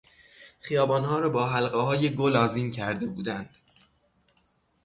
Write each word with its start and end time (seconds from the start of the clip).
خیابانها 0.59 1.19
را 1.19 1.29
با 1.29 1.47
حلقههای 1.49 2.15
گل 2.15 2.35
آذین 2.35 2.71
کرده 2.71 3.05
بودند. 3.05 3.55